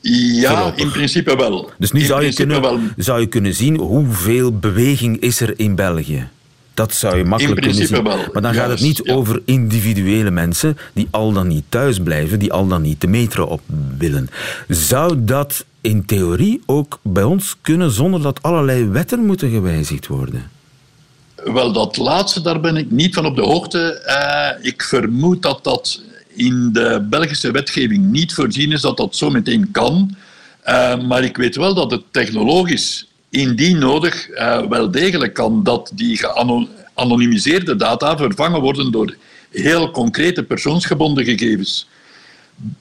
[0.00, 1.70] Ja, in principe wel.
[1.78, 6.28] Dus nu zou je, kunnen, zou je kunnen zien hoeveel beweging is er in België.
[6.74, 8.02] Dat zou je makkelijk kunnen zien.
[8.02, 8.18] Wel.
[8.32, 12.52] Maar dan gaat het niet over individuele mensen die al dan niet thuis blijven, die
[12.52, 13.60] al dan niet de metro op
[13.98, 14.28] willen.
[14.68, 20.50] Zou dat in theorie ook bij ons kunnen zonder dat allerlei wetten moeten gewijzigd worden?
[21.34, 24.02] Wel, dat laatste, daar ben ik niet van op de hoogte.
[24.06, 26.02] Uh, ik vermoed dat dat
[26.34, 30.16] in de Belgische wetgeving niet voorzien is dat dat zo meteen kan.
[30.66, 35.90] Uh, maar ik weet wel dat het technologisch, indien nodig, uh, wel degelijk kan dat
[35.94, 39.16] die geanonimiseerde data vervangen worden door
[39.50, 41.88] heel concrete persoonsgebonden gegevens.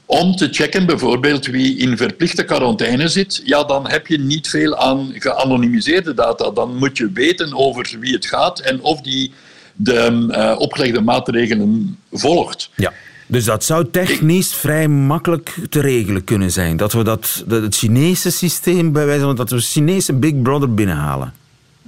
[0.05, 4.77] Om te checken bijvoorbeeld wie in verplichte quarantaine zit, ja, dan heb je niet veel
[4.77, 6.49] aan geanonimiseerde data.
[6.51, 9.31] Dan moet je weten over wie het gaat en of die
[9.75, 12.69] de uh, opgelegde maatregelen volgt.
[12.75, 12.93] Ja.
[13.27, 16.77] Dus dat zou technisch vrij makkelijk te regelen kunnen zijn.
[16.77, 21.33] Dat we dat, het Chinese systeem bij wijze van dat we Chinese Big Brother binnenhalen.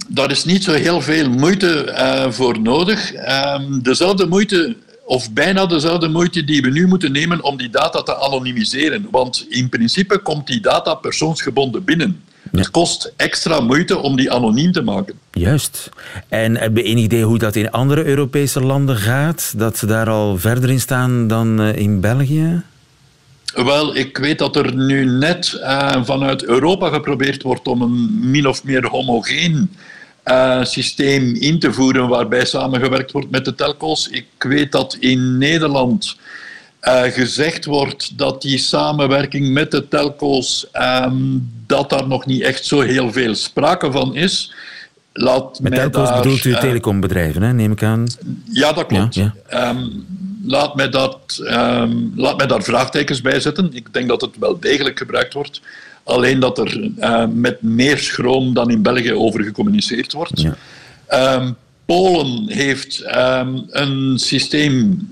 [0.07, 3.13] Daar is niet zo heel veel moeite uh, voor nodig.
[3.13, 8.01] Um, dezelfde moeite, of bijna dezelfde moeite die we nu moeten nemen om die data
[8.01, 9.07] te anonimiseren.
[9.11, 12.23] Want in principe komt die data persoonsgebonden binnen.
[12.51, 15.13] Het kost extra moeite om die anoniem te maken.
[15.31, 15.89] Juist.
[16.27, 19.53] En heb je enig idee hoe dat in andere Europese landen gaat?
[19.58, 22.63] Dat ze daar al verder in staan dan eh, in België?
[23.53, 28.47] Wel, ik weet dat er nu net uh, vanuit Europa geprobeerd wordt om een min
[28.47, 29.69] of meer homogeen
[30.25, 34.08] uh, systeem in te voeren waarbij samengewerkt wordt met de telcos.
[34.08, 36.17] Ik weet dat in Nederland
[36.87, 42.65] uh, gezegd wordt dat die samenwerking met de telco's, um, dat daar nog niet echt
[42.65, 44.53] zo heel veel sprake van is.
[45.13, 48.07] Laat met telco's daar, bedoelt u uh, telecombedrijven, hè, neem ik aan?
[48.51, 49.15] Ja, dat klopt.
[49.15, 49.69] Ja, ja.
[49.69, 50.05] Um,
[50.45, 53.69] laat, mij dat, um, laat mij daar vraagtekens bij zetten.
[53.73, 55.61] Ik denk dat het wel degelijk gebruikt wordt.
[56.03, 60.41] Alleen dat er uh, met meer schroom dan in België over gecommuniceerd wordt.
[60.41, 61.35] Ja.
[61.35, 65.07] Um, Polen heeft um, een systeem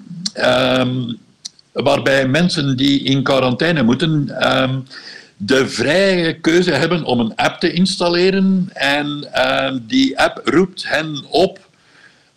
[1.74, 4.26] waarbij mensen die in quarantaine moeten
[5.38, 8.70] de vrije keuze hebben om een app te installeren.
[8.74, 9.30] En
[9.88, 11.60] die app roept hen op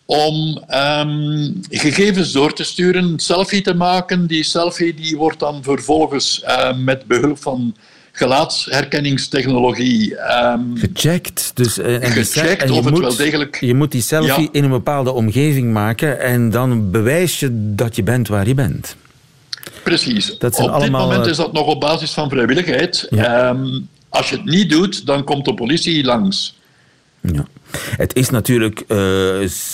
[0.07, 4.27] om um, gegevens door te sturen, een selfie te maken.
[4.27, 7.75] Die selfie die wordt dan vervolgens uh, met behulp van
[8.11, 10.15] gelaatsherkenningstechnologie
[10.51, 11.51] um, gecheckt.
[11.53, 13.57] Dus, uh, en gecheckt en of het wel degelijk...
[13.59, 14.49] Je moet die selfie ja.
[14.51, 18.95] in een bepaalde omgeving maken en dan bewijs je dat je bent waar je bent.
[19.87, 20.37] Precies.
[20.37, 20.79] Dat op allemaal...
[20.79, 23.07] dit moment is dat nog op basis van vrijwilligheid.
[23.09, 23.49] Ja.
[23.49, 26.55] Um, als je het niet doet, dan komt de politie langs.
[27.21, 27.45] Ja.
[27.97, 28.97] Het is natuurlijk uh,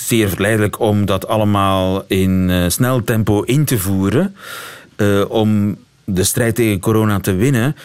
[0.06, 4.36] zeer verleidelijk om dat allemaal in uh, snel tempo in te voeren.
[4.96, 7.76] Uh, om de strijd tegen corona te winnen.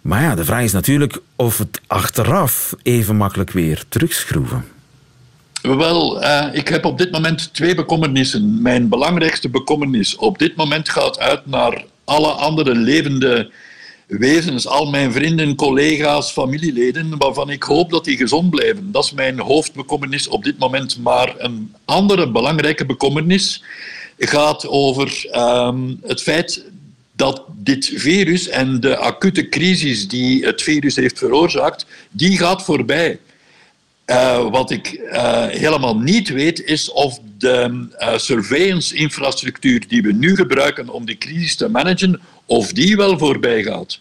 [0.00, 4.64] Maar ja, de vraag is natuurlijk of het achteraf even makkelijk weer terugschroeven.
[5.64, 8.62] Wel, ik heb op dit moment twee bekommernissen.
[8.62, 13.50] Mijn belangrijkste bekommernis op dit moment gaat uit naar alle andere levende
[14.06, 18.92] wezens, al mijn vrienden, collega's, familieleden, waarvan ik hoop dat die gezond blijven.
[18.92, 20.98] Dat is mijn hoofdbekommernis op dit moment.
[20.98, 23.62] Maar een andere belangrijke bekommernis
[24.18, 26.64] gaat over um, het feit
[27.16, 33.18] dat dit virus en de acute crisis die het virus heeft veroorzaakt, die gaat voorbij.
[34.06, 40.36] Uh, wat ik uh, helemaal niet weet, is of de uh, surveillance-infrastructuur die we nu
[40.36, 44.00] gebruiken om die crisis te managen, of die wel voorbij gaat.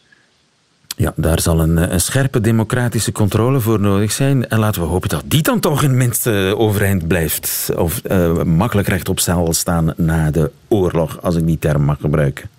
[0.95, 4.49] Ja, daar zal een, een, scherpe democratische controle voor nodig zijn.
[4.49, 7.69] En laten we hopen dat die dan toch in minste overeind blijft.
[7.75, 8.01] Of
[8.45, 12.49] makkelijk rechtop zal staan na de oorlog, als ik die term mag gebruiken.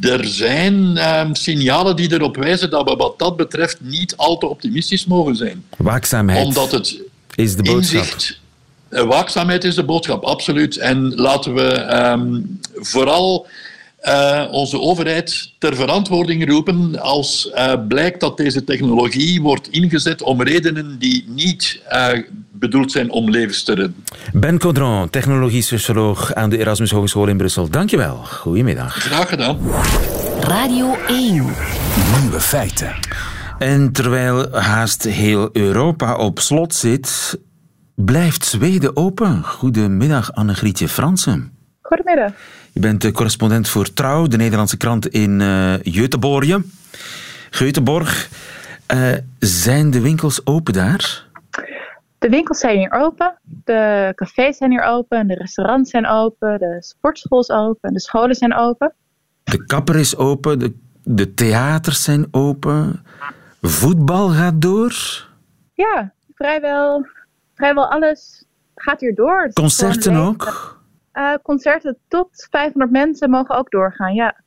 [0.00, 4.46] Er zijn uh, signalen die erop wijzen dat we wat dat betreft niet al te
[4.46, 5.64] optimistisch mogen zijn.
[5.76, 7.00] Waakzaamheid Omdat het
[7.34, 8.02] is de boodschap.
[8.02, 8.40] Inzicht,
[8.88, 10.76] eh, waakzaamheid is de boodschap, absoluut.
[10.76, 13.46] En laten we um, vooral
[14.02, 20.42] uh, onze overheid ter verantwoording roepen als uh, blijkt dat deze technologie wordt ingezet om
[20.42, 22.08] redenen die niet uh,
[22.58, 24.04] bedoeld zijn om levens te redden.
[24.32, 27.70] Ben Caudron, technologie-socioloog aan de Erasmus Hogeschool in Brussel.
[27.70, 28.16] Dankjewel.
[28.16, 28.94] Goedemiddag.
[28.94, 29.58] Graag gedaan.
[30.40, 31.32] Radio 1.
[32.20, 32.94] Nieuwe feiten.
[33.58, 37.38] En terwijl haast heel Europa op slot zit,
[37.94, 39.42] blijft Zweden open.
[39.44, 41.52] Goedemiddag, Annegrietje Fransen.
[41.82, 42.32] Goedemiddag.
[42.72, 46.60] Je bent de correspondent voor Trouw, de Nederlandse krant in uh, Göteborg.
[47.50, 48.28] Göteborg.
[48.94, 51.25] Uh, zijn de winkels open daar?
[52.18, 56.76] De winkels zijn hier open, de cafés zijn hier open, de restaurants zijn open, de
[56.78, 58.94] sportschool is open, de scholen zijn open.
[59.44, 63.04] De kapper is open, de, de theaters zijn open,
[63.60, 64.94] voetbal gaat door?
[65.74, 67.06] Ja, vrijwel,
[67.54, 69.50] vrijwel alles gaat hier door.
[69.52, 70.74] Concerten ook?
[71.12, 74.40] Uh, concerten tot 500 mensen mogen ook doorgaan, ja.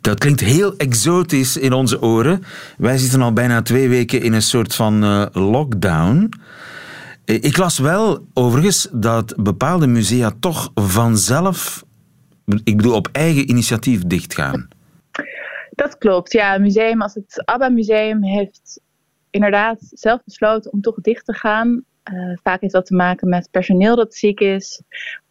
[0.00, 2.44] Dat klinkt heel exotisch in onze oren.
[2.78, 6.28] Wij zitten al bijna twee weken in een soort van uh, lockdown.
[7.30, 11.84] Eh, ik las wel overigens dat bepaalde musea toch vanzelf,
[12.64, 14.68] ik bedoel op eigen initiatief, dichtgaan.
[15.70, 16.54] Dat klopt, ja.
[16.54, 18.80] Een museum als het ABBA Museum heeft
[19.30, 21.84] inderdaad zelf besloten om toch dicht te gaan.
[22.12, 24.82] Uh, vaak heeft dat te maken met personeel dat ziek is.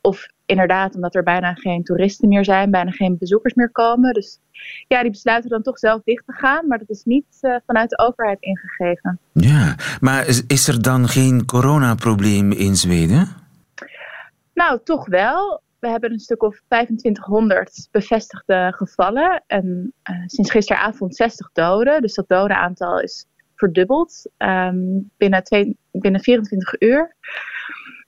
[0.01, 4.13] Of inderdaad omdat er bijna geen toeristen meer zijn, bijna geen bezoekers meer komen.
[4.13, 4.39] Dus
[4.87, 7.89] ja, die besluiten dan toch zelf dicht te gaan, maar dat is niet uh, vanuit
[7.89, 9.19] de overheid ingegeven.
[9.33, 13.27] Ja, maar is, is er dan geen coronaprobleem in Zweden?
[14.53, 15.61] Nou, toch wel.
[15.79, 22.01] We hebben een stuk of 2500 bevestigde gevallen en uh, sinds gisteravond 60 doden.
[22.01, 27.15] Dus dat dodenaantal is verdubbeld um, binnen, twee, binnen 24 uur.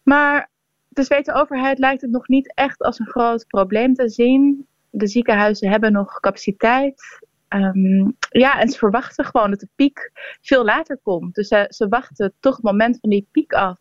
[0.03, 0.50] Maar
[0.93, 4.67] de Zweedse overheid lijkt het nog niet echt als een groot probleem te zien.
[4.89, 7.19] De ziekenhuizen hebben nog capaciteit.
[7.49, 11.35] Um, ja, en ze verwachten gewoon dat de piek veel later komt.
[11.35, 13.77] Dus ze, ze wachten toch het moment van die piek af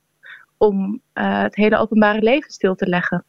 [0.57, 3.25] om uh, het hele openbare leven stil te leggen.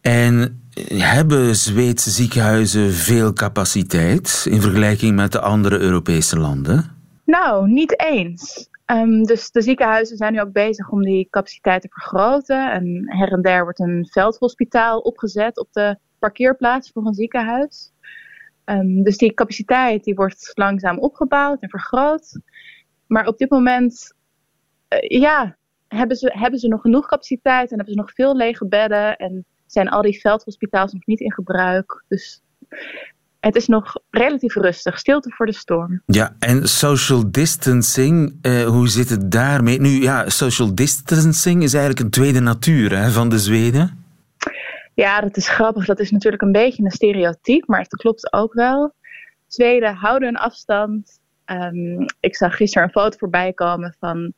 [0.00, 0.62] En
[0.94, 6.96] hebben Zweedse ziekenhuizen veel capaciteit in vergelijking met de andere Europese landen?
[7.24, 8.68] Nou, niet eens.
[8.92, 12.72] Um, dus de ziekenhuizen zijn nu ook bezig om die capaciteit te vergroten.
[12.72, 17.92] En her en der wordt een veldhospitaal opgezet op de parkeerplaats voor een ziekenhuis.
[18.64, 22.40] Ehm, dus die capaciteit die wordt langzaam opgebouwd en vergroot.
[23.06, 24.14] Maar op dit moment
[24.88, 25.56] eh, ja,
[25.88, 29.16] hebben, ze, hebben ze nog genoeg capaciteit en hebben ze nog veel lege bedden.
[29.16, 32.04] En zijn al die veldhospitaals nog niet in gebruik.
[32.08, 32.42] Dus
[33.42, 34.98] het is nog relatief rustig.
[34.98, 36.02] Stilte voor de storm.
[36.06, 39.80] Ja, en social distancing, eh, hoe zit het daarmee?
[39.80, 44.04] Nu ja, social distancing is eigenlijk een tweede natuur hè, van de Zweden.
[44.94, 45.84] Ja, dat is grappig.
[45.84, 48.94] Dat is natuurlijk een beetje een stereotype, maar het klopt ook wel.
[49.46, 51.20] Zweden houden een afstand.
[51.44, 54.32] Ehm, ik zag gisteren een foto voorbij komen van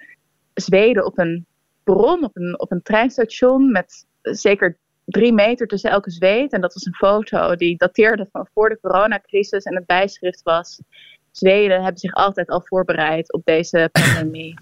[0.54, 1.46] Zweden op een
[1.82, 6.52] bron, op een, op een treinstation met zeker drie meter tussen elke zweet.
[6.52, 10.80] En dat was een foto die dateerde van voor de coronacrisis en het bijschrift was...
[11.36, 14.54] Zweden hebben zich altijd al voorbereid op deze pandemie.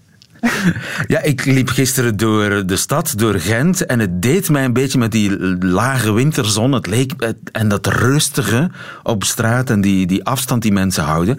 [1.07, 4.97] Ja, ik liep gisteren door de stad, door Gent, en het deed mij een beetje
[4.97, 6.71] met die lage winterzon.
[6.71, 7.11] Het leek,
[7.51, 8.71] en dat rustige
[9.03, 11.37] op straat en die, die afstand die mensen houden.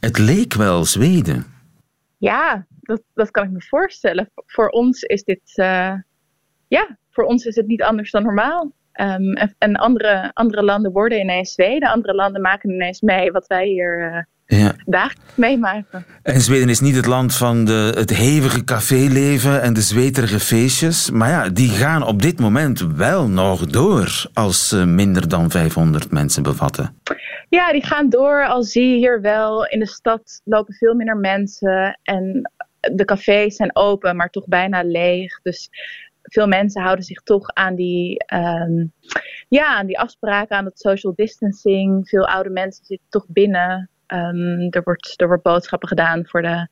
[0.00, 1.46] Het leek wel Zweden.
[2.18, 4.30] Ja, dat, dat kan ik me voorstellen.
[4.46, 5.92] Voor ons is dit, uh,
[6.68, 8.72] ja, voor ons is het niet anders dan normaal.
[9.00, 13.46] Um, en, en andere, andere landen worden ineens Zweden, andere landen maken ineens mee wat
[13.46, 14.12] wij hier
[14.48, 14.74] uh, ja.
[14.84, 16.04] dagelijks meemaken.
[16.22, 21.10] En Zweden is niet het land van de, het hevige caféleven en de zweterige feestjes.
[21.10, 26.10] Maar ja, die gaan op dit moment wel nog door als ze minder dan 500
[26.10, 26.94] mensen bevatten.
[27.48, 28.46] Ja, die gaan door.
[28.46, 31.98] Al zie je hier wel, in de stad lopen veel minder mensen.
[32.02, 35.40] En de cafés zijn open, maar toch bijna leeg.
[35.42, 35.70] Dus
[36.22, 38.92] veel mensen houden zich toch aan die, um,
[39.48, 42.08] ja, aan die afspraken, aan het social distancing.
[42.08, 43.90] Veel oude mensen zitten toch binnen.
[44.06, 46.68] Um, er, wordt, er wordt boodschappen gedaan voor de,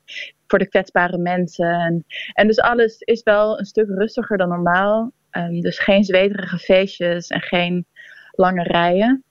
[0.47, 1.71] voor de kwetsbare mensen.
[1.71, 5.11] En, en dus alles is wel een stuk rustiger dan normaal.
[5.31, 7.85] Um, dus geen zweterige feestjes en geen
[8.31, 9.23] lange rijen.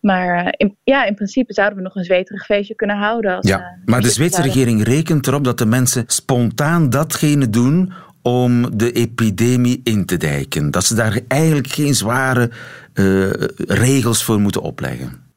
[0.00, 3.36] Maar eh, in, ja, in principe zouden we nog een zweterig feestje kunnen houden.
[3.36, 7.92] Als, ja, uh, maar de Zweedse regering rekent erop dat de mensen spontaan datgene doen
[8.22, 10.70] om de epidemie in te dijken.
[10.70, 12.50] Dat ze daar eigenlijk geen zware
[12.94, 15.34] uh, regels voor moeten opleggen.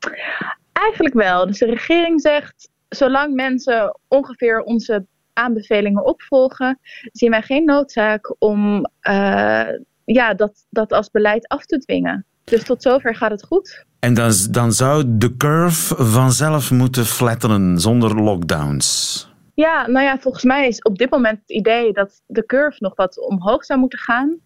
[0.71, 1.47] Eigenlijk wel.
[1.47, 6.79] Dus de regering zegt, zolang mensen ongeveer onze aanbevelingen opvolgen,
[7.11, 9.65] zien wij geen noodzaak om uh,
[10.05, 12.25] ja, dat, dat als beleid af te dwingen.
[12.43, 13.85] Dus tot zover gaat het goed.
[13.99, 19.34] En dan, dan zou de curve vanzelf moeten flattenen zonder lockdowns.
[19.55, 22.95] Ja, nou ja, volgens mij is op dit moment het idee dat de curve nog
[22.95, 24.39] wat omhoog zou moeten gaan.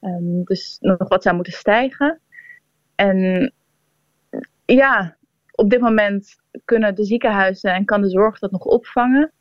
[0.00, 2.20] Um, dus nog wat zou moeten stijgen.
[2.94, 3.52] En
[4.64, 5.16] ja,
[5.52, 9.32] op dit moment kunnen de ziekenhuizen en kan de zorg dat nog opvangen.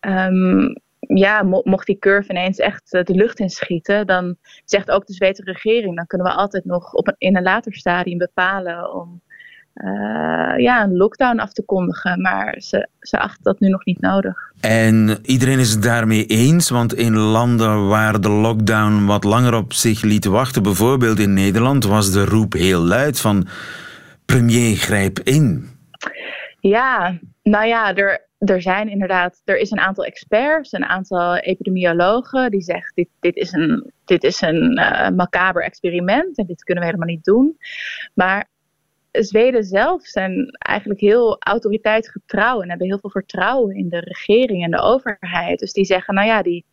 [0.00, 5.12] Um, ja, mocht die curve ineens echt eh, de lucht inschieten, dan zegt ook de
[5.12, 9.22] Zweedse regering, dan kunnen we altijd nog op in een later stadium bepalen om
[9.74, 12.20] uh, ja, een lockdown af te kondigen.
[12.20, 14.52] Maar ze, ze achten dat nu nog niet nodig.
[14.60, 19.72] En iedereen is het daarmee eens, want in landen waar de lockdown wat langer op
[19.72, 23.46] zich liet wachten, bijvoorbeeld in Nederland, was de roep heel luid van
[24.26, 25.68] premier grijp in.
[26.60, 32.50] Ja, nou ja, er, er zijn inderdaad, er is een aantal experts, een aantal epidemiologen
[32.50, 36.84] die zeggen dit, dit is een, dit is een uh, macaber experiment en dit kunnen
[36.84, 37.56] we helemaal niet doen.
[38.14, 38.48] Maar
[39.22, 44.70] Zweden zelf zijn eigenlijk heel autoriteitsgetrouw en hebben heel veel vertrouwen in de regering en
[44.70, 45.58] de overheid.
[45.58, 46.64] Dus die zeggen, nou ja, die,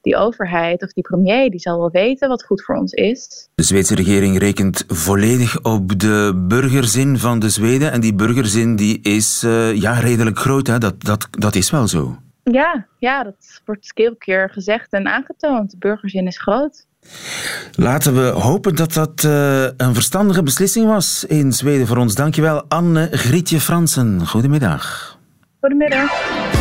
[0.00, 3.48] die overheid of die premier, die zal wel weten wat goed voor ons is.
[3.54, 7.92] De Zweedse regering rekent volledig op de burgerzin van de Zweden.
[7.92, 10.78] En die burgerzin die is uh, ja, redelijk groot, hè?
[10.78, 12.16] Dat, dat, dat is wel zo.
[12.52, 15.70] Ja, ja, dat wordt keer op keer gezegd en aangetoond.
[15.70, 16.86] De burgerzin is groot.
[17.74, 22.14] Laten we hopen dat dat uh, een verstandige beslissing was in Zweden voor ons.
[22.14, 24.26] Dankjewel, Anne Grietje Fransen.
[24.26, 25.18] Goedemiddag.
[25.60, 26.59] Goedemiddag.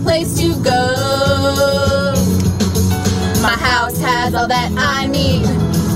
[0.00, 2.14] Place to go.
[3.42, 5.44] My house has all that I need.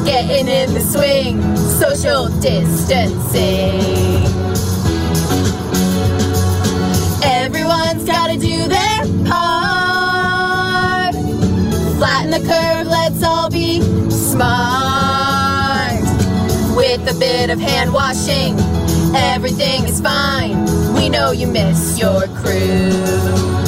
[0.04, 3.80] Getting in the swing, social distancing.
[7.22, 11.14] Everyone's gotta do their part.
[11.98, 13.80] Flatten the curve, let's all be
[14.10, 16.02] smart.
[16.76, 18.58] With a bit of hand washing,
[19.14, 20.64] everything is fine.
[20.94, 23.61] We know you miss your crew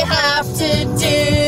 [0.00, 1.39] you have to do.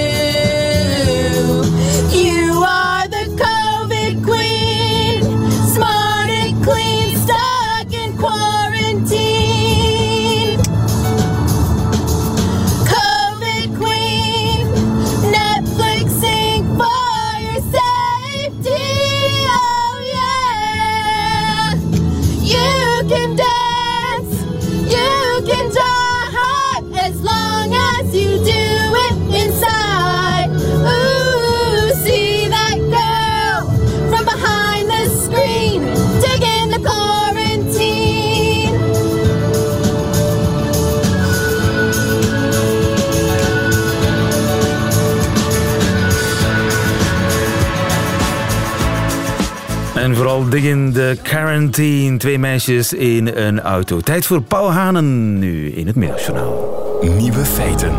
[50.03, 52.17] En vooral diggen de quarantine.
[52.17, 54.01] Twee meisjes in een auto.
[54.01, 56.99] Tijd voor Paul Hanen nu in het middagjournaal.
[57.17, 57.93] Nieuwe feiten.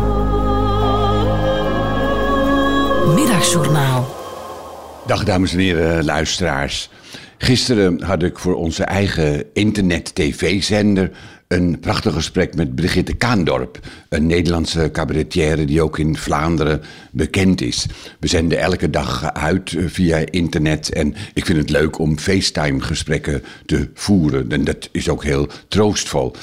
[3.14, 4.14] Middagjournaal.
[5.06, 6.90] Dag dames en heren, luisteraars.
[7.38, 11.10] Gisteren had ik voor onze eigen internet-tv-zender
[11.48, 13.78] een prachtig gesprek met Brigitte Kaandorp,
[14.08, 17.86] een Nederlandse cabaretière die ook in Vlaanderen bekend is.
[18.20, 23.88] We zenden elke dag uit via internet en ik vind het leuk om FaceTime-gesprekken te
[23.94, 24.52] voeren.
[24.52, 26.34] En dat is ook heel troostvol.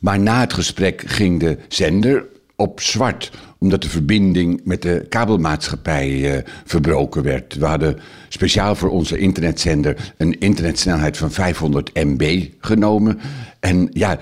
[0.00, 2.26] Maar na het gesprek ging de zender
[2.56, 3.30] op zwart,
[3.60, 7.54] omdat de verbinding met de kabelmaatschappij eh, verbroken werd.
[7.54, 7.98] We hadden
[8.28, 13.20] speciaal voor onze internetzender een internetsnelheid van 500 MB genomen.
[13.60, 14.18] En ja,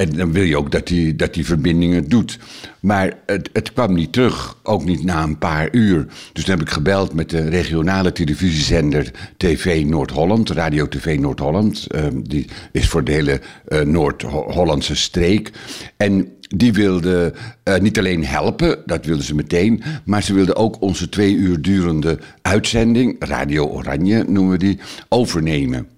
[0.00, 2.38] en dan wil je ook dat die, dat die verbinding het doet.
[2.80, 6.06] Maar het, het kwam niet terug, ook niet na een paar uur.
[6.32, 11.86] Dus toen heb ik gebeld met de regionale televisiezender TV Noord-Holland, Radio TV Noord-Holland.
[11.86, 15.50] Eh, die is voor de hele eh, Noord-Hollandse streek.
[15.96, 17.32] En die wilde
[17.62, 21.62] eh, niet alleen helpen, dat wilden ze meteen, maar ze wilden ook onze twee uur
[21.62, 24.78] durende uitzending, Radio Oranje noemen we die,
[25.08, 25.88] overnemen.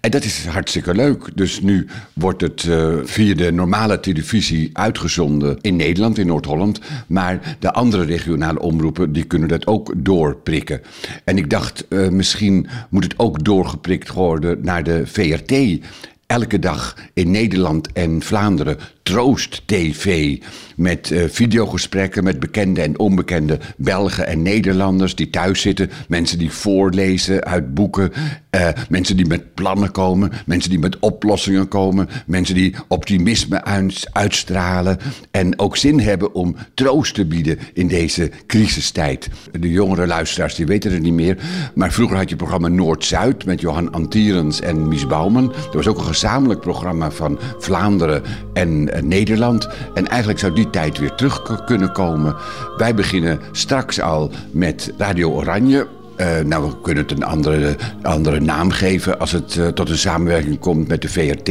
[0.00, 1.28] En dat is hartstikke leuk.
[1.34, 6.80] Dus nu wordt het eh, via de normale televisie uitgezonden in Nederland, in Noord-Holland.
[7.06, 10.80] Maar de andere regionale omroepen die kunnen dat ook doorprikken.
[11.24, 15.82] En ik dacht, eh, misschien moet het ook doorgeprikt worden naar de VRT
[16.26, 20.36] elke dag in Nederland en Vlaanderen Troost TV.
[20.76, 25.90] Met uh, videogesprekken met bekende en onbekende Belgen en Nederlanders die thuis zitten.
[26.08, 28.12] Mensen die voorlezen uit boeken.
[28.50, 30.32] Uh, mensen die met plannen komen.
[30.46, 32.08] Mensen die met oplossingen komen.
[32.26, 34.98] Mensen die optimisme uit, uitstralen.
[35.30, 39.28] En ook zin hebben om troost te bieden in deze crisistijd.
[39.60, 41.38] De jongere luisteraars die weten het niet meer.
[41.74, 45.46] Maar vroeger had je programma Noord-Zuid met Johan Antierens en Mies Bouwman.
[45.46, 49.68] Dat was ook een gezamenlijk programma van Vlaanderen en Nederland.
[49.94, 52.36] En eigenlijk zou die tijd weer terug kunnen komen.
[52.76, 55.86] Wij beginnen straks al met Radio Oranje.
[56.16, 59.98] Uh, nou, we kunnen het een andere, andere naam geven als het uh, tot een
[59.98, 61.50] samenwerking komt met de VRT.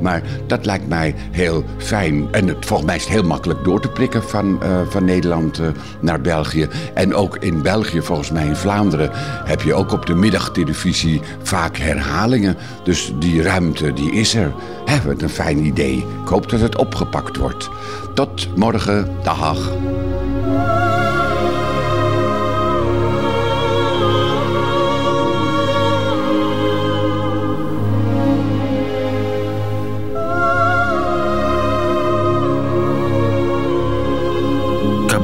[0.00, 2.28] Maar dat lijkt mij heel fijn.
[2.30, 5.60] En het, volgens mij is het heel makkelijk door te prikken van, uh, van Nederland
[6.00, 6.68] naar België.
[6.94, 9.10] En ook in België, volgens mij in Vlaanderen,
[9.44, 12.56] heb je ook op de middagtelevisie vaak herhalingen.
[12.84, 14.52] Dus die ruimte, die is er.
[14.84, 15.96] Hè, wat een fijn idee.
[16.22, 17.68] Ik hoop dat het opgepakt wordt.
[18.14, 19.08] Tot morgen.
[19.22, 19.70] Dag.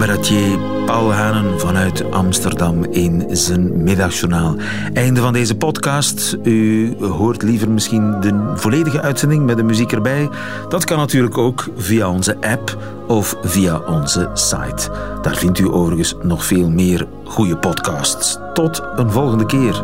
[0.04, 4.56] Cabaretier Paul Hanen vanuit Amsterdam in zijn middagjournaal.
[4.92, 6.36] Einde van deze podcast.
[6.42, 10.28] U hoort liever misschien de volledige uitzending met de muziek erbij.
[10.68, 12.76] Dat kan natuurlijk ook via onze app
[13.08, 14.90] of via onze site.
[15.22, 18.38] Daar vindt u overigens nog veel meer goede podcasts.
[18.54, 19.82] Tot een volgende keer.